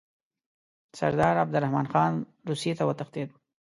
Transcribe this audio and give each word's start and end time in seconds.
سردار 0.99 1.35
عبدالرحمن 1.43 1.87
خان 1.91 2.13
روسیې 2.49 2.73
ته 2.77 2.83
وتښتېد. 2.85 3.29